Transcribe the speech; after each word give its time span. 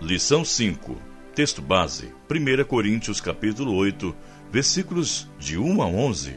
Lição 0.00 0.46
5. 0.46 0.96
Texto 1.34 1.60
base: 1.60 2.10
1 2.30 2.64
Coríntios 2.64 3.20
capítulo 3.20 3.74
8, 3.74 4.16
versículos 4.50 5.28
de 5.38 5.58
1 5.58 5.82
a 5.82 5.86
11. 5.86 6.36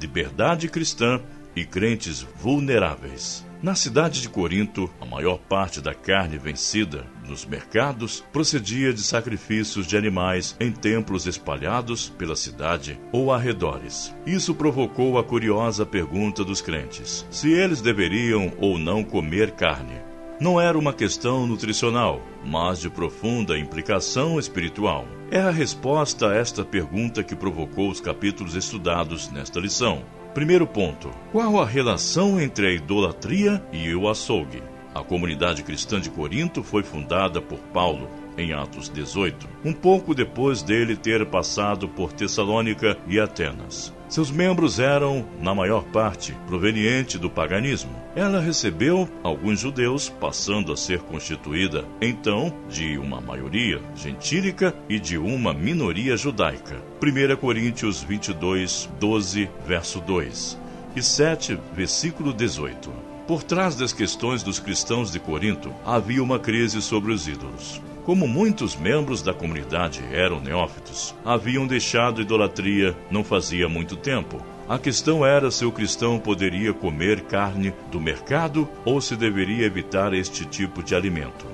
Liberdade 0.00 0.66
cristã 0.68 1.20
e 1.54 1.62
crentes 1.62 2.26
vulneráveis. 2.36 3.44
Na 3.62 3.74
cidade 3.74 4.22
de 4.22 4.30
Corinto, 4.30 4.90
a 4.98 5.04
maior 5.04 5.38
parte 5.38 5.82
da 5.82 5.92
carne 5.92 6.38
vencida 6.38 7.04
nos 7.28 7.44
mercados 7.44 8.24
procedia 8.32 8.90
de 8.90 9.02
sacrifícios 9.02 9.86
de 9.86 9.94
animais 9.94 10.56
em 10.58 10.72
templos 10.72 11.26
espalhados 11.26 12.08
pela 12.08 12.34
cidade 12.34 12.98
ou 13.12 13.30
arredores. 13.30 14.14
Isso 14.26 14.54
provocou 14.54 15.18
a 15.18 15.22
curiosa 15.22 15.84
pergunta 15.84 16.42
dos 16.42 16.62
crentes: 16.62 17.26
se 17.30 17.52
eles 17.52 17.82
deveriam 17.82 18.54
ou 18.58 18.78
não 18.78 19.04
comer 19.04 19.50
carne. 19.50 20.13
Não 20.40 20.60
era 20.60 20.76
uma 20.76 20.92
questão 20.92 21.46
nutricional, 21.46 22.20
mas 22.44 22.80
de 22.80 22.90
profunda 22.90 23.56
implicação 23.56 24.36
espiritual. 24.36 25.06
É 25.30 25.38
a 25.38 25.50
resposta 25.50 26.28
a 26.28 26.34
esta 26.34 26.64
pergunta 26.64 27.22
que 27.22 27.36
provocou 27.36 27.88
os 27.88 28.00
capítulos 28.00 28.56
estudados 28.56 29.30
nesta 29.30 29.60
lição. 29.60 30.02
Primeiro 30.34 30.66
ponto: 30.66 31.10
qual 31.30 31.60
a 31.60 31.64
relação 31.64 32.40
entre 32.40 32.66
a 32.66 32.72
idolatria 32.72 33.64
e 33.72 33.94
o 33.94 34.08
açougue? 34.08 34.60
A 34.92 35.04
comunidade 35.04 35.62
cristã 35.62 36.00
de 36.00 36.10
Corinto 36.10 36.64
foi 36.64 36.82
fundada 36.82 37.40
por 37.40 37.58
Paulo 37.72 38.08
em 38.36 38.52
Atos 38.52 38.88
18, 38.88 39.48
um 39.64 39.72
pouco 39.72 40.14
depois 40.14 40.62
dele 40.62 40.96
ter 40.96 41.24
passado 41.26 41.88
por 41.88 42.12
Tessalônica 42.12 42.96
e 43.06 43.18
Atenas. 43.18 43.92
Seus 44.08 44.30
membros 44.30 44.78
eram, 44.78 45.26
na 45.40 45.54
maior 45.54 45.82
parte, 45.84 46.36
provenientes 46.46 47.18
do 47.18 47.28
paganismo. 47.28 47.90
Ela 48.14 48.40
recebeu 48.40 49.08
alguns 49.24 49.58
judeus, 49.58 50.08
passando 50.08 50.72
a 50.72 50.76
ser 50.76 51.00
constituída, 51.00 51.84
então, 52.00 52.54
de 52.68 52.96
uma 52.96 53.20
maioria 53.20 53.80
gentílica 53.96 54.74
e 54.88 55.00
de 55.00 55.18
uma 55.18 55.52
minoria 55.52 56.16
judaica. 56.16 56.80
1 57.02 57.36
Coríntios 57.36 58.02
22, 58.02 58.88
12, 59.00 59.50
verso 59.66 60.00
2 60.00 60.64
e 60.94 61.02
7, 61.02 61.58
versículo 61.74 62.32
18. 62.32 62.92
Por 63.26 63.42
trás 63.42 63.74
das 63.74 63.92
questões 63.92 64.42
dos 64.42 64.58
cristãos 64.58 65.10
de 65.10 65.18
Corinto 65.18 65.72
havia 65.84 66.22
uma 66.22 66.38
crise 66.38 66.80
sobre 66.80 67.12
os 67.12 67.26
ídolos. 67.26 67.80
Como 68.04 68.28
muitos 68.28 68.76
membros 68.76 69.22
da 69.22 69.32
comunidade 69.32 70.04
eram 70.12 70.38
neófitos, 70.38 71.14
haviam 71.24 71.66
deixado 71.66 72.20
idolatria 72.20 72.94
não 73.10 73.24
fazia 73.24 73.66
muito 73.66 73.96
tempo. 73.96 74.44
A 74.68 74.78
questão 74.78 75.24
era 75.24 75.50
se 75.50 75.64
o 75.64 75.72
cristão 75.72 76.18
poderia 76.18 76.74
comer 76.74 77.22
carne 77.22 77.72
do 77.90 77.98
mercado 77.98 78.68
ou 78.84 79.00
se 79.00 79.16
deveria 79.16 79.64
evitar 79.64 80.12
este 80.12 80.44
tipo 80.44 80.82
de 80.82 80.94
alimento. 80.94 81.46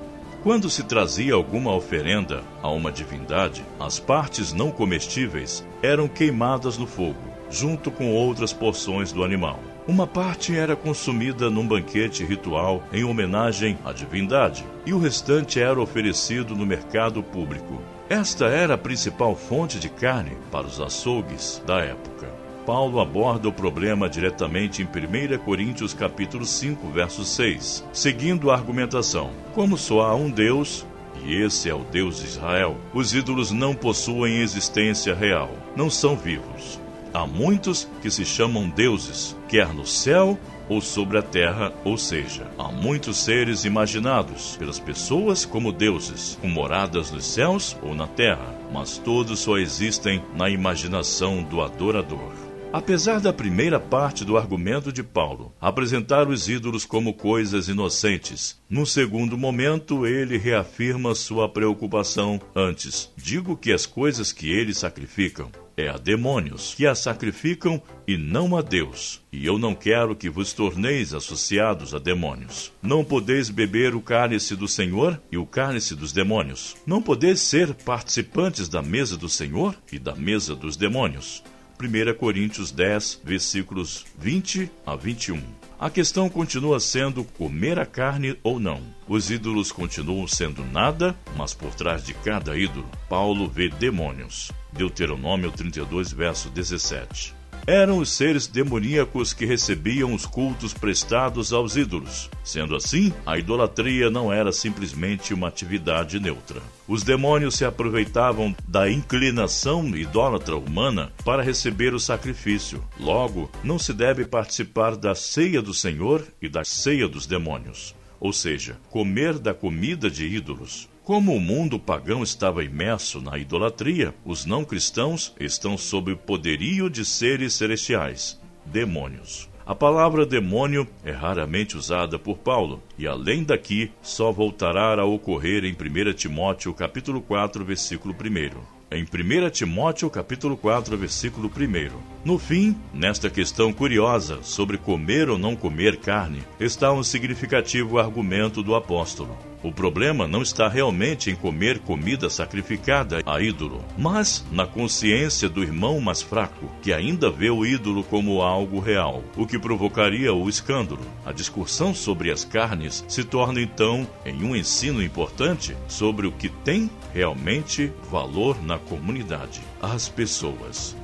Quando 0.43 0.69
se 0.69 0.83
trazia 0.83 1.35
alguma 1.35 1.73
oferenda 1.73 2.43
a 2.61 2.69
uma 2.69 2.91
divindade, 2.91 3.65
as 3.79 4.01
partes 4.01 4.53
não 4.53 4.73
comestíveis 4.73 5.65
eram 5.81 6.09
queimadas 6.09 6.77
no 6.77 6.87
fogo, 6.87 7.31
junto 7.49 7.93
com 7.93 8.13
outras 8.13 8.53
porções 8.53 9.13
do 9.13 9.23
animal. 9.23 9.61
Uma 9.89 10.07
parte 10.07 10.55
era 10.55 10.77
consumida 10.77 11.49
num 11.49 11.67
banquete 11.67 12.25
ritual 12.25 12.83
em 12.93 13.03
homenagem 13.03 13.79
à 13.85 13.93
divindade, 13.93 14.65
e 14.85 14.93
o 14.93 14.99
restante 14.99 15.59
era 15.61 15.81
oferecido 15.81 16.55
no 16.55 16.67
mercado 16.67 17.23
público. 17.23 17.81
Esta 18.09 18.47
era 18.47 18.75
a 18.75 18.79
principal 18.79 19.35
fonte 19.35 19.79
de 19.79 19.89
carne 19.89 20.37
para 20.51 20.67
os 20.67 20.81
açougues 20.81 21.63
da 21.67 21.81
época. 21.81 22.29
Paulo 22.67 23.01
aborda 23.01 23.49
o 23.49 23.53
problema 23.53 24.09
diretamente 24.09 24.83
em 24.83 24.85
1 24.85 25.39
Coríntios 25.39 25.95
capítulo 25.95 26.45
5, 26.45 26.89
verso 26.91 27.25
6, 27.25 27.85
seguindo 27.93 28.51
a 28.51 28.55
argumentação: 28.55 29.31
como 29.55 29.79
só 29.79 30.03
há 30.03 30.15
um 30.15 30.31
Deus, 30.31 30.87
e 31.25 31.35
esse 31.35 31.69
é 31.69 31.75
o 31.75 31.85
Deus 31.85 32.21
de 32.21 32.27
Israel, 32.27 32.77
os 32.93 33.15
ídolos 33.15 33.51
não 33.51 33.75
possuem 33.75 34.41
existência 34.41 35.15
real, 35.15 35.51
não 35.75 35.89
são 35.89 36.17
vivos. 36.17 36.80
Há 37.13 37.27
muitos 37.27 37.89
que 38.01 38.11
se 38.11 38.25
chamam 38.25 38.69
deuses, 38.69 39.37
quer 39.49 39.75
no 39.75 39.87
céu 39.87 40.39
ou 40.69 40.81
sobre 40.81 41.19
a 41.19 41.23
terra, 41.23 41.73
ou 41.85 41.99
seja, 41.99 42.47
há 42.57 42.71
muitos 42.71 43.17
seres 43.17 43.65
imaginados 43.65 44.57
pelas 44.57 44.79
pessoas 44.79 45.45
como 45.45 45.73
deuses, 45.73 46.39
com 46.41 46.49
moradas 46.49 47.11
nos 47.11 47.25
céus 47.25 47.77
ou 47.83 47.93
na 47.93 48.07
terra, 48.07 48.55
mas 48.73 48.97
todos 48.99 49.41
só 49.41 49.59
existem 49.59 50.23
na 50.37 50.49
imaginação 50.49 51.43
do 51.43 51.61
adorador. 51.61 52.50
Apesar 52.73 53.19
da 53.19 53.33
primeira 53.33 53.81
parte 53.81 54.25
do 54.25 54.37
argumento 54.37 54.93
de 54.93 55.03
Paulo, 55.03 55.53
apresentar 55.61 56.29
os 56.29 56.49
ídolos 56.49 56.85
como 56.85 57.13
coisas 57.13 57.69
inocentes, 57.69 58.61
no 58.71 58.87
segundo 58.87 59.37
momento 59.37 60.07
ele 60.07 60.39
reafirma 60.39 61.17
sua 61.17 61.49
preocupação 61.49 62.41
antes. 62.55 63.11
Digo 63.17 63.57
que 63.57 63.73
as 63.73 63.87
coisas 63.87 64.31
que 64.31 64.53
eles 64.53 64.79
sacrificam 64.79 65.51
é 65.77 65.89
a 65.89 65.97
demônios, 65.97 66.73
que 66.75 66.87
a 66.87 66.95
sacrificam 66.95 67.83
e 68.07 68.17
não 68.17 68.57
a 68.57 68.63
Deus. 68.63 69.21
E 69.33 69.45
eu 69.45 69.59
não 69.59 69.75
quero 69.75 70.15
que 70.15 70.31
vos 70.31 70.53
torneis 70.53 71.13
associados 71.13 71.93
a 71.93 71.99
demônios. 71.99 72.73
Não 72.81 73.03
podeis 73.03 73.51
beber 73.51 73.97
o 73.97 74.01
cálice 74.01 74.55
do 74.55 74.69
Senhor 74.69 75.21
e 75.33 75.37
o 75.37 75.47
cálice 75.47 75.97
dos 75.97 76.13
demônios. 76.13 76.77
Não 76.87 77.03
podeis 77.03 77.41
ser 77.41 77.75
participantes 77.75 78.69
da 78.69 78.81
mesa 78.81 79.17
do 79.17 79.29
Senhor 79.29 79.75
e 79.91 79.99
da 79.99 80.15
mesa 80.15 80.55
dos 80.55 80.77
demônios. 80.77 81.43
1 81.81 82.15
Coríntios 82.15 82.71
10, 82.71 83.23
versículos 83.25 84.05
20 84.19 84.71
a 84.85 84.95
21. 84.95 85.43
A 85.79 85.89
questão 85.89 86.29
continua 86.29 86.79
sendo 86.79 87.25
comer 87.25 87.79
a 87.79 87.87
carne 87.87 88.39
ou 88.43 88.61
não. 88.61 88.83
Os 89.09 89.31
ídolos 89.31 89.73
continuam 89.73 90.29
sendo 90.29 90.63
nada, 90.63 91.17
mas 91.37 91.55
por 91.55 91.75
trás 91.75 92.05
de 92.05 92.13
cada 92.13 92.55
ídolo, 92.55 92.87
Paulo 93.09 93.49
vê 93.49 93.71
demônios. 93.71 94.53
Deuteronômio 94.73 95.51
32, 95.51 96.13
verso 96.13 96.51
17 96.51 97.40
eram 97.67 97.99
os 97.99 98.11
seres 98.11 98.47
demoníacos 98.47 99.33
que 99.33 99.47
recebiam 99.47 100.13
os 100.13 100.27
cultos 100.27 100.75
prestados 100.75 101.53
aos 101.53 101.77
ídolos. 101.77 102.29
Sendo 102.45 102.75
assim, 102.75 103.13
a 103.25 103.39
idolatria 103.39 104.11
não 104.11 104.33
era 104.33 104.53
simplesmente 104.53 105.33
uma 105.33 105.49
atividade 105.49 106.19
neutra. 106.19 106.61
Os 106.89 107.03
demônios 107.03 107.55
se 107.55 107.65
aproveitavam 107.65 108.55
da 108.67 108.91
inclinação 108.91 109.87
idólatra 109.97 110.57
humana 110.57 111.13
para 111.25 111.43
receber 111.43 111.95
o 111.95 112.01
sacrifício. 112.01 112.83
Logo, 112.99 113.51
não 113.63 113.79
se 113.79 113.93
deve 113.93 114.25
participar 114.25 114.97
da 114.97 115.15
ceia 115.15 115.63
do 115.63 115.73
Senhor 115.73 116.27
e 116.43 116.49
da 116.49 116.65
ceia 116.65 117.07
dos 117.07 117.27
demônios, 117.27 117.95
ou 118.19 118.33
seja, 118.33 118.77
comer 118.91 119.39
da 119.39 119.55
comida 119.55 120.11
de 120.11 120.27
ídolos. 120.27 120.90
Como 121.05 121.35
o 121.35 121.41
mundo 121.41 121.79
pagão 121.79 122.23
estava 122.23 122.63
imerso 122.63 123.21
na 123.21 123.39
idolatria, 123.39 124.15
os 124.25 124.45
não 124.45 124.65
cristãos 124.65 125.35
estão 125.41 125.77
sob 125.77 126.13
o 126.13 126.17
poderio 126.17 126.91
de 126.91 127.05
seres 127.05 127.55
celestiais, 127.55 128.39
demônios. 128.65 129.49
A 129.65 129.75
palavra 129.75 130.27
demônio 130.27 130.87
é 131.05 131.11
raramente 131.11 131.77
usada 131.77 132.19
por 132.19 132.39
Paulo, 132.39 132.83
e 132.99 133.07
além 133.07 133.43
daqui, 133.43 133.91
só 134.03 134.31
voltará 134.31 135.01
a 135.01 135.05
ocorrer 135.05 135.65
em 135.65 135.73
1 135.73 136.13
Timóteo 136.13 136.75
capítulo 136.75 137.23
4, 137.23 137.65
versículo 137.65 138.15
1 138.15 138.80
em 138.91 139.05
1 139.05 139.51
Timóteo 139.51 140.11
capítulo 140.11 140.57
4, 140.57 140.97
versículo 140.99 141.49
1. 141.49 141.91
No 142.25 142.39
fim, 142.39 142.77
nesta 142.93 143.31
questão 143.31 143.73
curiosa 143.73 144.43
sobre 144.43 144.77
comer 144.77 145.31
ou 145.31 145.39
não 145.39 145.55
comer 145.55 145.99
carne, 145.99 146.43
está 146.59 146.93
um 146.93 147.03
significativo 147.03 147.99
argumento 147.99 148.63
do 148.63 148.75
apóstolo. 148.75 149.39
O 149.63 149.71
problema 149.71 150.27
não 150.27 150.41
está 150.41 150.69
realmente 150.69 151.31
em 151.31 151.37
comer 151.37 151.81
comida 151.81 152.31
sacrificada 152.31 153.23
a 153.27 153.41
ídolo, 153.41 153.85
mas 153.97 154.45
na 154.51 154.67
consciência 154.67 155.51
do 155.51 155.63
irmão 155.63 156.01
mais 156.01 156.23
fraco, 156.23 156.71
que 156.83 156.93
ainda 156.93 157.31
vê 157.31 157.51
o 157.51 157.65
ídolo 157.65 158.03
como 158.03 158.41
algo 158.41 158.81
real, 158.81 159.23
o 159.37 159.47
que 159.47 159.59
provocaria 159.59 160.33
o 160.33 160.49
escândalo. 160.49 161.03
A 161.27 161.33
discussão 161.33 161.95
sobre 161.95 162.31
as 162.31 162.43
carnes 162.43 163.05
se 163.07 163.23
torna 163.23 163.61
então 163.61 164.09
em 164.25 164.43
um 164.43 164.57
ensino 164.57 165.03
importante 165.03 165.77
sobre 165.87 166.27
o 166.27 166.33
que 166.33 166.49
tem 166.49 166.91
realmente 167.13 167.93
valor 168.11 168.63
na 168.63 168.79
comunidade, 168.79 169.61
as 169.81 170.09
pessoas. 170.09 170.97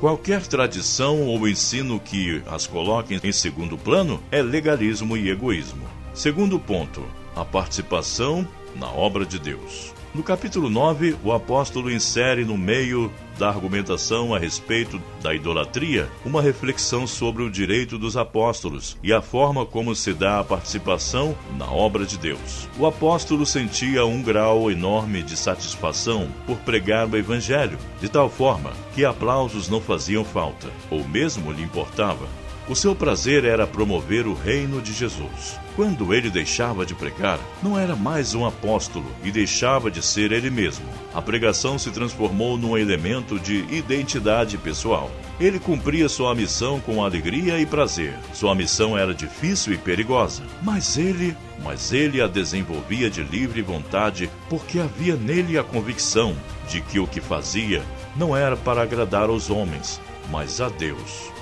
Qualquer 0.00 0.46
tradição 0.46 1.22
ou 1.22 1.48
ensino 1.48 1.98
que 1.98 2.42
as 2.46 2.66
coloque 2.66 3.18
em 3.22 3.32
segundo 3.32 3.78
plano 3.78 4.22
é 4.30 4.42
legalismo 4.42 5.16
e 5.16 5.30
egoísmo. 5.30 5.86
Segundo 6.12 6.58
ponto, 6.58 7.02
a 7.34 7.44
participação 7.44 8.46
na 8.76 8.90
obra 8.90 9.24
de 9.24 9.38
Deus. 9.38 9.94
No 10.14 10.22
capítulo 10.22 10.70
9, 10.70 11.16
o 11.24 11.32
apóstolo 11.32 11.90
insere 11.90 12.44
no 12.44 12.56
meio 12.56 13.10
da 13.36 13.48
argumentação 13.48 14.32
a 14.32 14.38
respeito 14.38 15.02
da 15.20 15.34
idolatria 15.34 16.08
uma 16.24 16.40
reflexão 16.40 17.04
sobre 17.04 17.42
o 17.42 17.50
direito 17.50 17.98
dos 17.98 18.16
apóstolos 18.16 18.96
e 19.02 19.12
a 19.12 19.20
forma 19.20 19.66
como 19.66 19.92
se 19.92 20.14
dá 20.14 20.38
a 20.38 20.44
participação 20.44 21.36
na 21.58 21.68
obra 21.68 22.06
de 22.06 22.16
Deus. 22.16 22.68
O 22.78 22.86
apóstolo 22.86 23.44
sentia 23.44 24.06
um 24.06 24.22
grau 24.22 24.70
enorme 24.70 25.20
de 25.20 25.36
satisfação 25.36 26.28
por 26.46 26.58
pregar 26.58 27.08
o 27.08 27.16
evangelho, 27.16 27.76
de 28.00 28.08
tal 28.08 28.30
forma 28.30 28.72
que 28.94 29.04
aplausos 29.04 29.68
não 29.68 29.80
faziam 29.80 30.24
falta, 30.24 30.68
ou 30.92 31.02
mesmo 31.08 31.50
lhe 31.50 31.64
importava. 31.64 32.43
O 32.66 32.74
seu 32.74 32.94
prazer 32.94 33.44
era 33.44 33.66
promover 33.66 34.26
o 34.26 34.32
reino 34.32 34.80
de 34.80 34.90
Jesus. 34.90 35.60
Quando 35.76 36.14
ele 36.14 36.30
deixava 36.30 36.86
de 36.86 36.94
pregar, 36.94 37.38
não 37.62 37.78
era 37.78 37.94
mais 37.94 38.34
um 38.34 38.46
apóstolo 38.46 39.04
e 39.22 39.30
deixava 39.30 39.90
de 39.90 40.02
ser 40.02 40.32
ele 40.32 40.48
mesmo. 40.48 40.86
A 41.12 41.20
pregação 41.20 41.78
se 41.78 41.90
transformou 41.90 42.56
num 42.56 42.74
elemento 42.74 43.38
de 43.38 43.66
identidade 43.70 44.56
pessoal. 44.56 45.10
Ele 45.38 45.58
cumpria 45.58 46.08
sua 46.08 46.34
missão 46.34 46.80
com 46.80 47.04
alegria 47.04 47.58
e 47.58 47.66
prazer. 47.66 48.14
Sua 48.32 48.54
missão 48.54 48.96
era 48.96 49.12
difícil 49.12 49.74
e 49.74 49.76
perigosa, 49.76 50.42
mas 50.62 50.96
ele, 50.96 51.36
mas 51.62 51.92
ele 51.92 52.22
a 52.22 52.26
desenvolvia 52.26 53.10
de 53.10 53.22
livre 53.22 53.60
vontade, 53.60 54.30
porque 54.48 54.78
havia 54.78 55.16
nele 55.16 55.58
a 55.58 55.62
convicção 55.62 56.34
de 56.66 56.80
que 56.80 56.98
o 56.98 57.06
que 57.06 57.20
fazia 57.20 57.82
não 58.16 58.34
era 58.34 58.56
para 58.56 58.80
agradar 58.80 59.28
aos 59.28 59.50
homens, 59.50 60.00
mas 60.30 60.62
a 60.62 60.70
Deus. 60.70 61.34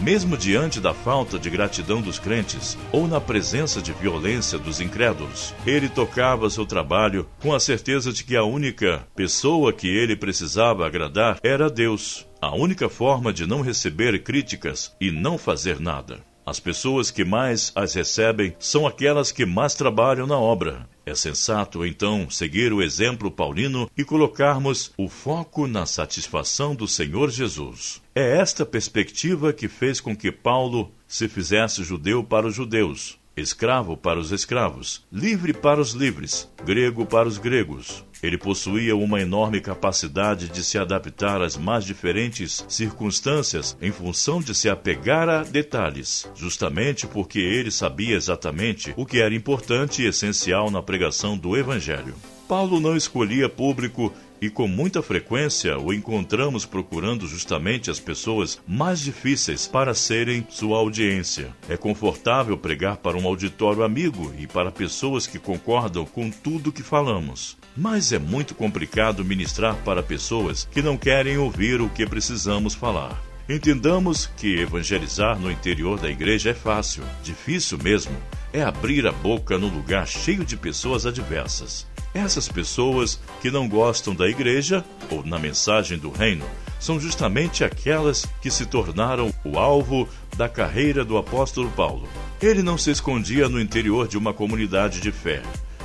Mesmo 0.00 0.36
diante 0.36 0.80
da 0.80 0.94
falta 0.94 1.38
de 1.38 1.50
gratidão 1.50 2.00
dos 2.00 2.20
crentes 2.20 2.78
ou 2.92 3.08
na 3.08 3.20
presença 3.20 3.82
de 3.82 3.92
violência 3.92 4.56
dos 4.56 4.80
incrédulos, 4.80 5.52
ele 5.66 5.88
tocava 5.88 6.48
seu 6.48 6.64
trabalho 6.64 7.28
com 7.40 7.52
a 7.52 7.58
certeza 7.58 8.12
de 8.12 8.22
que 8.22 8.36
a 8.36 8.44
única 8.44 9.04
pessoa 9.16 9.72
que 9.72 9.88
ele 9.88 10.14
precisava 10.14 10.86
agradar 10.86 11.40
era 11.42 11.68
Deus. 11.68 12.26
A 12.40 12.54
única 12.54 12.88
forma 12.88 13.32
de 13.32 13.44
não 13.44 13.60
receber 13.60 14.22
críticas 14.22 14.94
e 15.00 15.10
não 15.10 15.36
fazer 15.36 15.80
nada. 15.80 16.20
As 16.46 16.58
pessoas 16.58 17.10
que 17.10 17.26
mais 17.26 17.70
as 17.74 17.92
recebem 17.92 18.54
são 18.58 18.86
aquelas 18.86 19.30
que 19.30 19.44
mais 19.44 19.74
trabalham 19.74 20.26
na 20.26 20.38
obra. 20.38 20.88
É 21.04 21.14
sensato, 21.14 21.84
então, 21.84 22.30
seguir 22.30 22.72
o 22.72 22.80
exemplo 22.80 23.30
paulino 23.30 23.90
e 23.96 24.04
colocarmos 24.04 24.90
o 24.96 25.08
foco 25.08 25.66
na 25.66 25.84
satisfação 25.84 26.74
do 26.74 26.88
Senhor 26.88 27.30
Jesus. 27.30 28.00
É 28.20 28.38
esta 28.38 28.66
perspectiva 28.66 29.52
que 29.52 29.68
fez 29.68 30.00
com 30.00 30.16
que 30.16 30.32
Paulo 30.32 30.90
se 31.06 31.28
fizesse 31.28 31.84
judeu 31.84 32.24
para 32.24 32.48
os 32.48 32.54
judeus, 32.56 33.16
escravo 33.36 33.96
para 33.96 34.18
os 34.18 34.32
escravos, 34.32 35.06
livre 35.12 35.52
para 35.52 35.80
os 35.80 35.92
livres, 35.92 36.50
grego 36.64 37.06
para 37.06 37.28
os 37.28 37.38
gregos. 37.38 38.04
Ele 38.20 38.36
possuía 38.36 38.96
uma 38.96 39.20
enorme 39.20 39.60
capacidade 39.60 40.48
de 40.48 40.64
se 40.64 40.76
adaptar 40.76 41.40
às 41.40 41.56
mais 41.56 41.84
diferentes 41.84 42.66
circunstâncias 42.68 43.76
em 43.80 43.92
função 43.92 44.40
de 44.40 44.52
se 44.52 44.68
apegar 44.68 45.28
a 45.28 45.44
detalhes, 45.44 46.28
justamente 46.34 47.06
porque 47.06 47.38
ele 47.38 47.70
sabia 47.70 48.16
exatamente 48.16 48.92
o 48.96 49.06
que 49.06 49.20
era 49.20 49.32
importante 49.32 50.02
e 50.02 50.06
essencial 50.06 50.72
na 50.72 50.82
pregação 50.82 51.38
do 51.38 51.56
Evangelho. 51.56 52.16
Paulo 52.48 52.80
não 52.80 52.96
escolhia 52.96 53.46
público 53.46 54.12
e 54.40 54.48
com 54.50 54.68
muita 54.68 55.02
frequência 55.02 55.78
o 55.78 55.92
encontramos 55.92 56.64
procurando 56.64 57.26
justamente 57.26 57.90
as 57.90 58.00
pessoas 58.00 58.60
mais 58.66 59.00
difíceis 59.00 59.66
para 59.66 59.94
serem 59.94 60.46
sua 60.48 60.78
audiência. 60.78 61.54
É 61.68 61.76
confortável 61.76 62.56
pregar 62.56 62.98
para 62.98 63.16
um 63.16 63.26
auditório 63.26 63.82
amigo 63.82 64.32
e 64.38 64.46
para 64.46 64.70
pessoas 64.70 65.26
que 65.26 65.38
concordam 65.38 66.04
com 66.04 66.30
tudo 66.30 66.72
que 66.72 66.82
falamos. 66.82 67.56
Mas 67.76 68.12
é 68.12 68.18
muito 68.18 68.54
complicado 68.54 69.24
ministrar 69.24 69.76
para 69.84 70.02
pessoas 70.02 70.68
que 70.70 70.82
não 70.82 70.96
querem 70.96 71.38
ouvir 71.38 71.80
o 71.80 71.88
que 71.88 72.06
precisamos 72.06 72.74
falar. 72.74 73.22
Entendamos 73.48 74.26
que 74.36 74.60
evangelizar 74.60 75.38
no 75.38 75.50
interior 75.50 75.98
da 75.98 76.10
igreja 76.10 76.50
é 76.50 76.54
fácil. 76.54 77.02
Difícil 77.22 77.78
mesmo 77.78 78.14
é 78.52 78.62
abrir 78.62 79.06
a 79.06 79.12
boca 79.12 79.58
no 79.58 79.68
lugar 79.68 80.06
cheio 80.06 80.44
de 80.44 80.56
pessoas 80.56 81.06
adversas. 81.06 81.86
Essas 82.14 82.48
pessoas 82.48 83.20
que 83.40 83.50
não 83.50 83.68
gostam 83.68 84.14
da 84.14 84.28
igreja 84.28 84.84
ou 85.10 85.24
na 85.24 85.38
mensagem 85.38 85.98
do 85.98 86.10
reino 86.10 86.44
são 86.80 86.98
justamente 86.98 87.64
aquelas 87.64 88.26
que 88.40 88.50
se 88.50 88.64
tornaram 88.66 89.32
o 89.44 89.58
alvo 89.58 90.08
da 90.36 90.48
carreira 90.48 91.04
do 91.04 91.16
apóstolo 91.18 91.70
Paulo. 91.70 92.08
Ele 92.40 92.62
não 92.62 92.78
se 92.78 92.90
escondia 92.90 93.48
no 93.48 93.60
interior 93.60 94.08
de 94.08 94.16
uma 94.16 94.32
comunidade 94.32 95.00
de 95.00 95.12
fé 95.12 95.42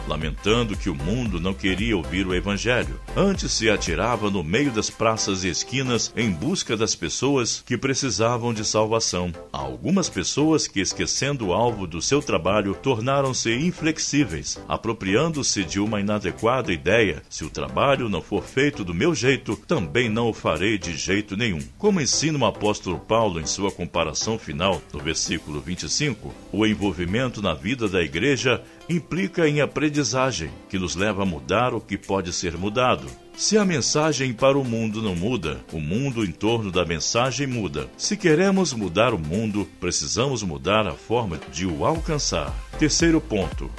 lamentando 0.08 0.76
que 0.76 0.90
o 0.90 0.96
mundo 0.96 1.40
não 1.40 1.54
queria 1.54 1.96
ouvir 1.96 2.28
o 2.28 2.34
Evangelho. 2.34 3.00
Antes 3.16 3.52
se 3.52 3.70
atirava 3.70 4.30
no 4.30 4.44
meio 4.44 4.72
das 4.72 4.90
praças 4.90 5.44
e 5.44 5.50
esquinas 5.50 6.14
em 6.16 6.32
busca 6.32 6.76
das 6.76 6.96
pessoas 6.96 7.64
que 7.66 7.78
precisavam 7.78 8.54
de 8.54 8.66
salvação. 8.66 9.32
Há 9.52 9.60
algumas 9.60 10.10
pessoas 10.10 10.68
que, 10.68 10.80
esquecendo 10.80 11.48
o 11.48 11.54
alvo 11.54 11.88
do 11.88 12.02
seu 12.02 12.22
trabalho, 12.22 12.76
tornaram-se 12.76 13.52
inflexíveis, 13.54 14.60
apropriando-se 14.68 15.64
de 15.64 15.80
uma 15.80 16.00
inadequada 16.00 16.72
ideia: 16.72 17.22
se 17.30 17.44
o 17.44 17.50
trabalho 17.50 18.10
não 18.10 18.22
for 18.22 18.44
feito 18.44 18.84
do 18.84 18.94
meu 18.94 19.16
jeito, 19.16 19.56
também 19.68 20.10
não 20.10 20.30
o 20.30 20.34
farei 20.34 20.78
de 20.78 20.96
jeito 20.96 21.38
nenhum. 21.38 21.60
Como 21.78 22.02
ensina 22.02 22.38
o 22.38 22.46
apóstolo 22.46 23.00
Paulo 23.00 23.40
em 23.40 23.46
sua 23.46 23.72
comparação 23.72 24.38
final, 24.38 24.82
no 24.94 25.00
versículo 25.00 25.62
25, 25.62 26.34
o 26.52 26.66
envolvimento 26.66 27.42
na 27.42 27.54
vida 27.54 27.88
da 27.88 28.02
igreja 28.02 28.62
implica 28.90 29.48
em 29.48 29.62
aprendizagem, 29.62 30.50
que 30.70 30.78
nos 30.78 30.96
leva 30.96 31.24
a 31.24 31.26
mudar 31.26 31.74
o 31.74 31.82
que 31.82 31.98
pode 31.98 32.34
ser 32.34 32.58
mudado. 32.58 33.08
Se 33.36 33.58
a 33.58 33.66
mensagem 33.66 34.34
para 34.34 34.58
o 34.58 34.64
mundo 34.64 35.02
não 35.02 35.16
muda, 35.16 35.60
o 35.72 35.80
mundo 35.80 36.24
em 36.24 36.32
torno 36.32 36.72
da 36.72 36.86
mensagem 36.86 37.48
muda. 37.48 37.90
Se 37.98 38.16
queremos 38.16 38.74
mudar 38.74 39.14
o 39.14 39.20
mundo, 39.20 39.68
precisamos 39.80 40.44
mudar 40.44 40.86
a 40.86 40.94
forma 40.94 41.40
de 41.52 41.66
o 41.66 41.86
alcançar. 41.86 42.54
Terceiro 42.78 43.20
ponto: 43.20 43.72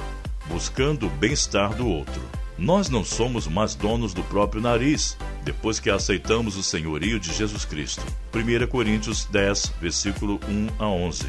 buscando 0.47 1.07
o 1.07 1.11
bem-estar 1.11 1.75
do 1.75 1.87
outro. 1.87 2.21
Nós 2.57 2.89
não 2.89 3.05
somos 3.05 3.49
mais 3.49 3.75
donos 3.75 4.15
do 4.15 4.23
próprio 4.25 4.63
nariz, 4.63 5.17
depois 5.45 5.81
que 5.81 5.91
aceitamos 5.91 6.57
o 6.57 6.63
senhorio 6.63 7.19
de 7.19 7.33
Jesus 7.33 7.65
Cristo. 7.65 8.05
1 8.33 8.67
Coríntios 8.69 9.25
10, 9.27 9.73
versículo 9.81 10.39
1 10.49 10.83
a 10.83 10.89
11. 10.89 11.27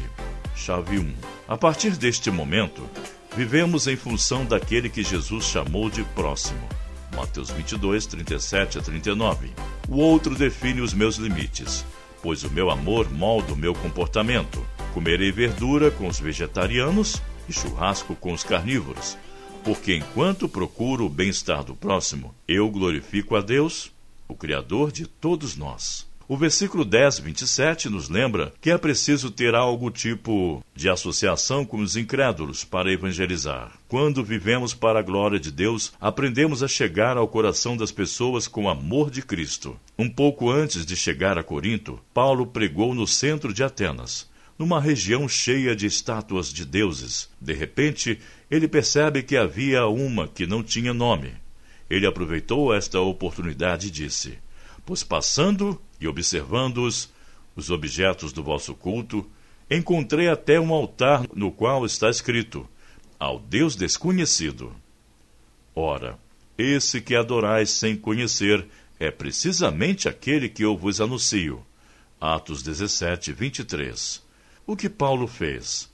Chave 0.54 0.98
1. 0.98 1.14
A 1.48 1.56
partir 1.56 1.90
deste 1.96 2.30
momento, 2.30 2.88
Vivemos 3.36 3.86
em 3.86 3.96
função 3.96 4.46
daquele 4.46 4.88
que 4.88 5.02
Jesus 5.02 5.44
chamou 5.44 5.90
de 5.90 6.02
próximo. 6.02 6.66
Mateus 7.14 7.50
22, 7.50 8.06
37 8.06 8.78
a 8.78 8.80
39. 8.80 9.50
O 9.90 9.98
outro 9.98 10.34
define 10.34 10.80
os 10.80 10.94
meus 10.94 11.16
limites, 11.16 11.84
pois 12.22 12.44
o 12.44 12.50
meu 12.50 12.70
amor 12.70 13.12
molda 13.12 13.52
o 13.52 13.56
meu 13.56 13.74
comportamento. 13.74 14.66
Comerei 14.94 15.30
verdura 15.30 15.90
com 15.90 16.08
os 16.08 16.18
vegetarianos 16.18 17.20
e 17.46 17.52
churrasco 17.52 18.16
com 18.16 18.32
os 18.32 18.42
carnívoros, 18.42 19.18
porque 19.62 19.94
enquanto 19.94 20.48
procuro 20.48 21.04
o 21.04 21.10
bem-estar 21.10 21.62
do 21.62 21.76
próximo, 21.76 22.34
eu 22.48 22.70
glorifico 22.70 23.36
a 23.36 23.42
Deus, 23.42 23.92
o 24.26 24.34
Criador 24.34 24.90
de 24.90 25.06
todos 25.06 25.58
nós. 25.58 26.06
O 26.28 26.36
versículo 26.36 26.84
10, 26.84 27.20
27 27.20 27.88
nos 27.88 28.08
lembra 28.08 28.52
que 28.60 28.70
é 28.70 28.76
preciso 28.76 29.30
ter 29.30 29.54
algo 29.54 29.92
tipo 29.92 30.60
de 30.74 30.88
associação 30.88 31.64
com 31.64 31.78
os 31.78 31.96
incrédulos 31.96 32.64
para 32.64 32.92
evangelizar. 32.92 33.72
Quando 33.86 34.24
vivemos 34.24 34.74
para 34.74 34.98
a 34.98 35.02
glória 35.02 35.38
de 35.38 35.52
Deus, 35.52 35.92
aprendemos 36.00 36.64
a 36.64 36.68
chegar 36.68 37.16
ao 37.16 37.28
coração 37.28 37.76
das 37.76 37.92
pessoas 37.92 38.48
com 38.48 38.64
o 38.64 38.68
amor 38.68 39.08
de 39.08 39.22
Cristo. 39.22 39.78
Um 39.96 40.10
pouco 40.10 40.50
antes 40.50 40.84
de 40.84 40.96
chegar 40.96 41.38
a 41.38 41.44
Corinto, 41.44 42.00
Paulo 42.12 42.44
pregou 42.44 42.92
no 42.92 43.06
centro 43.06 43.54
de 43.54 43.62
Atenas 43.62 44.28
numa 44.58 44.80
região 44.80 45.28
cheia 45.28 45.76
de 45.76 45.86
estátuas 45.86 46.52
de 46.52 46.64
deuses. 46.64 47.28
De 47.40 47.52
repente, 47.52 48.18
ele 48.50 48.66
percebe 48.66 49.22
que 49.22 49.36
havia 49.36 49.86
uma 49.86 50.26
que 50.26 50.46
não 50.46 50.62
tinha 50.62 50.94
nome. 50.94 51.34
Ele 51.88 52.06
aproveitou 52.06 52.74
esta 52.74 52.98
oportunidade 53.00 53.88
e 53.88 53.90
disse: 53.90 54.38
Pois 54.84 55.04
passando 55.04 55.80
e 56.00 56.06
observando-os, 56.06 57.10
os 57.54 57.70
objetos 57.70 58.32
do 58.32 58.42
vosso 58.42 58.74
culto, 58.74 59.28
encontrei 59.70 60.28
até 60.28 60.60
um 60.60 60.72
altar 60.72 61.24
no 61.34 61.50
qual 61.50 61.84
está 61.84 62.10
escrito: 62.10 62.68
Ao 63.18 63.38
Deus 63.38 63.76
desconhecido. 63.76 64.74
Ora, 65.74 66.18
esse 66.56 67.00
que 67.00 67.14
adorais 67.14 67.70
sem 67.70 67.96
conhecer 67.96 68.66
é 68.98 69.10
precisamente 69.10 70.08
aquele 70.08 70.48
que 70.48 70.64
eu 70.64 70.76
vos 70.76 71.00
anuncio. 71.00 71.64
Atos 72.20 72.62
17, 72.62 73.32
23. 73.32 74.24
O 74.66 74.74
que 74.74 74.88
Paulo 74.88 75.26
fez? 75.26 75.90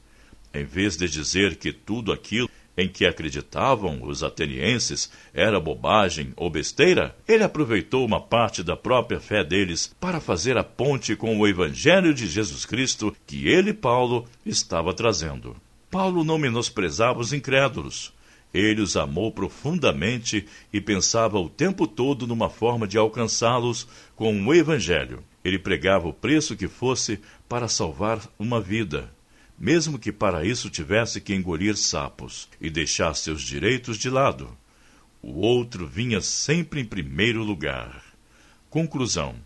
Em 0.54 0.64
vez 0.64 0.96
de 0.96 1.08
dizer 1.08 1.56
que 1.56 1.72
tudo 1.72 2.12
aquilo 2.12 2.48
em 2.76 2.88
que 2.88 3.04
acreditavam 3.04 4.02
os 4.02 4.22
atenienses 4.22 5.10
era 5.34 5.60
bobagem 5.60 6.32
ou 6.36 6.48
besteira, 6.48 7.14
ele 7.28 7.44
aproveitou 7.44 8.04
uma 8.04 8.20
parte 8.20 8.62
da 8.62 8.76
própria 8.76 9.20
fé 9.20 9.44
deles 9.44 9.94
para 10.00 10.20
fazer 10.20 10.56
a 10.56 10.64
ponte 10.64 11.14
com 11.14 11.38
o 11.38 11.46
Evangelho 11.46 12.14
de 12.14 12.26
Jesus 12.26 12.64
Cristo 12.64 13.14
que 13.26 13.46
ele, 13.46 13.74
Paulo, 13.74 14.26
estava 14.44 14.94
trazendo. 14.94 15.56
Paulo 15.90 16.24
não 16.24 16.38
menosprezava 16.38 17.20
os 17.20 17.32
incrédulos. 17.32 18.12
Ele 18.54 18.82
os 18.82 18.96
amou 18.96 19.32
profundamente 19.32 20.46
e 20.72 20.80
pensava 20.80 21.38
o 21.38 21.48
tempo 21.48 21.86
todo 21.86 22.26
numa 22.26 22.50
forma 22.50 22.86
de 22.86 22.98
alcançá-los 22.98 23.86
com 24.14 24.38
o 24.46 24.54
Evangelho. 24.54 25.22
Ele 25.44 25.58
pregava 25.58 26.06
o 26.06 26.12
preço 26.12 26.56
que 26.56 26.68
fosse 26.68 27.18
para 27.48 27.68
salvar 27.68 28.20
uma 28.38 28.60
vida 28.60 29.10
mesmo 29.62 29.96
que 29.96 30.10
para 30.10 30.44
isso 30.44 30.68
tivesse 30.68 31.20
que 31.20 31.32
engolir 31.32 31.76
sapos 31.76 32.48
e 32.60 32.68
deixar 32.68 33.14
seus 33.14 33.40
direitos 33.40 33.96
de 33.96 34.10
lado. 34.10 34.50
O 35.22 35.38
outro 35.38 35.86
vinha 35.86 36.20
sempre 36.20 36.80
em 36.80 36.84
primeiro 36.84 37.44
lugar. 37.44 38.02
Conclusão: 38.68 39.36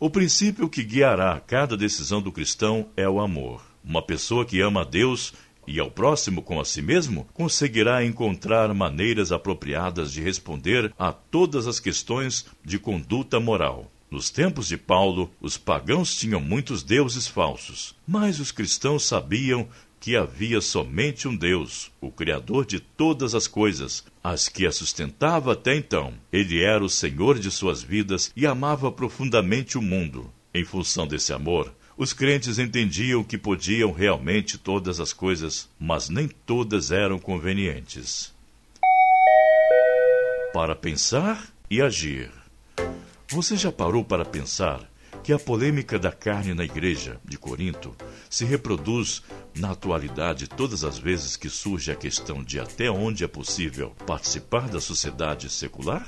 O 0.00 0.10
princípio 0.10 0.68
que 0.68 0.82
guiará 0.82 1.38
cada 1.38 1.76
decisão 1.76 2.20
do 2.20 2.32
cristão 2.32 2.88
é 2.96 3.08
o 3.08 3.20
amor. 3.20 3.64
Uma 3.84 4.02
pessoa 4.02 4.44
que 4.44 4.60
ama 4.60 4.80
a 4.80 4.84
Deus 4.84 5.32
e 5.64 5.78
ao 5.78 5.90
próximo 5.92 6.42
com 6.42 6.60
a 6.60 6.64
si 6.64 6.82
mesmo, 6.82 7.26
conseguirá 7.32 8.04
encontrar 8.04 8.72
maneiras 8.74 9.30
apropriadas 9.30 10.12
de 10.12 10.22
responder 10.22 10.92
a 10.98 11.12
todas 11.12 11.68
as 11.68 11.78
questões 11.78 12.46
de 12.64 12.78
conduta 12.78 13.38
moral. 13.38 13.90
Nos 14.10 14.30
tempos 14.30 14.68
de 14.68 14.76
Paulo, 14.76 15.30
os 15.40 15.58
pagãos 15.58 16.14
tinham 16.14 16.40
muitos 16.40 16.82
deuses 16.82 17.26
falsos, 17.26 17.94
mas 18.06 18.38
os 18.38 18.52
cristãos 18.52 19.04
sabiam 19.04 19.68
que 19.98 20.14
havia 20.14 20.60
somente 20.60 21.26
um 21.26 21.34
Deus, 21.34 21.90
o 22.00 22.12
Criador 22.12 22.64
de 22.64 22.78
todas 22.78 23.34
as 23.34 23.48
coisas, 23.48 24.04
as 24.22 24.48
que 24.48 24.64
a 24.64 24.70
sustentava 24.70 25.54
até 25.54 25.74
então. 25.74 26.14
Ele 26.32 26.62
era 26.62 26.84
o 26.84 26.88
Senhor 26.88 27.38
de 27.38 27.50
suas 27.50 27.82
vidas 27.82 28.30
e 28.36 28.46
amava 28.46 28.92
profundamente 28.92 29.76
o 29.76 29.82
mundo. 29.82 30.32
Em 30.54 30.64
função 30.64 31.08
desse 31.08 31.32
amor, 31.32 31.74
os 31.96 32.12
crentes 32.12 32.58
entendiam 32.60 33.24
que 33.24 33.36
podiam 33.36 33.90
realmente 33.90 34.56
todas 34.56 35.00
as 35.00 35.12
coisas, 35.12 35.68
mas 35.80 36.08
nem 36.08 36.28
todas 36.28 36.92
eram 36.92 37.18
convenientes. 37.18 38.32
Para 40.52 40.76
pensar 40.76 41.52
e 41.68 41.82
agir. 41.82 42.30
Você 43.28 43.56
já 43.56 43.72
parou 43.72 44.04
para 44.04 44.24
pensar 44.24 44.88
que 45.24 45.32
a 45.32 45.38
polêmica 45.38 45.98
da 45.98 46.12
carne 46.12 46.54
na 46.54 46.64
igreja 46.64 47.20
de 47.24 47.36
Corinto 47.36 47.92
se 48.30 48.44
reproduz 48.44 49.22
na 49.56 49.72
atualidade 49.72 50.46
todas 50.46 50.84
as 50.84 50.96
vezes 50.96 51.36
que 51.36 51.50
surge 51.50 51.90
a 51.90 51.96
questão 51.96 52.44
de 52.44 52.60
até 52.60 52.88
onde 52.88 53.24
é 53.24 53.28
possível 53.28 53.90
participar 54.06 54.68
da 54.68 54.80
sociedade 54.80 55.50
secular? 55.50 56.06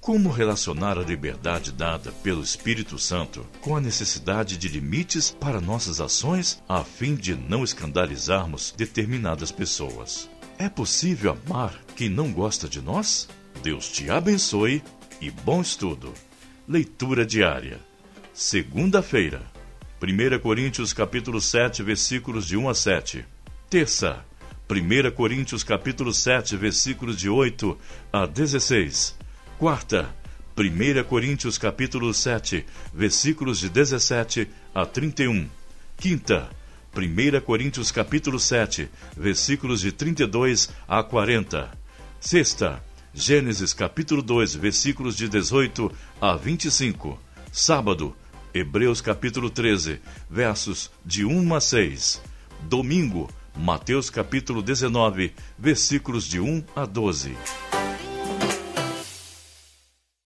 Como 0.00 0.28
relacionar 0.28 0.98
a 0.98 1.02
liberdade 1.02 1.70
dada 1.70 2.10
pelo 2.22 2.42
Espírito 2.42 2.98
Santo 2.98 3.46
com 3.60 3.76
a 3.76 3.80
necessidade 3.80 4.56
de 4.56 4.66
limites 4.66 5.30
para 5.30 5.60
nossas 5.60 6.00
ações 6.00 6.60
a 6.68 6.82
fim 6.82 7.14
de 7.14 7.36
não 7.36 7.62
escandalizarmos 7.62 8.74
determinadas 8.76 9.52
pessoas? 9.52 10.28
É 10.58 10.68
possível 10.68 11.38
amar 11.46 11.80
quem 11.94 12.08
não 12.08 12.32
gosta 12.32 12.68
de 12.68 12.80
nós? 12.80 13.28
Deus 13.62 13.88
te 13.88 14.10
abençoe 14.10 14.82
e 15.20 15.30
bom 15.30 15.60
estudo. 15.60 16.12
Leitura 16.68 17.24
diária. 17.24 17.78
Segunda-feira. 18.32 19.42
1 20.02 20.38
Coríntios 20.40 20.92
capítulo 20.92 21.40
7, 21.40 21.82
versículos 21.82 22.46
de 22.46 22.56
1 22.56 22.68
a 22.68 22.74
7. 22.74 23.24
Terça. 23.70 24.24
1 24.68 25.10
Coríntios 25.12 25.62
capítulo 25.62 26.12
7, 26.12 26.56
versículos 26.56 27.18
de 27.18 27.30
8 27.30 27.78
a 28.12 28.26
16. 28.26 29.16
Quarta, 29.58 30.14
1 30.56 31.04
Coríntios 31.04 31.56
capítulo 31.56 32.12
7, 32.12 32.66
versículos 32.92 33.60
de 33.60 33.68
17 33.68 34.48
a 34.74 34.84
31. 34.84 35.48
Quinta, 35.96 36.50
1 36.94 37.40
Coríntios 37.42 37.92
capítulo 37.92 38.38
7, 38.40 38.88
versículos 39.16 39.80
de 39.80 39.92
32 39.92 40.70
a 40.88 41.02
40. 41.02 41.78
Sexta, 42.20 42.82
Gênesis 43.18 43.72
capítulo 43.72 44.20
2, 44.20 44.56
versículos 44.56 45.16
de 45.16 45.26
18 45.26 45.90
a 46.20 46.36
25. 46.36 47.18
Sábado, 47.50 48.14
Hebreus 48.52 49.00
capítulo 49.00 49.48
13, 49.48 50.02
versos 50.28 50.90
de 51.02 51.24
1 51.24 51.54
a 51.54 51.58
6. 51.58 52.20
Domingo, 52.68 53.30
Mateus 53.56 54.10
capítulo 54.10 54.60
19, 54.60 55.32
versículos 55.56 56.28
de 56.28 56.40
1 56.40 56.62
a 56.76 56.84
12. 56.84 57.34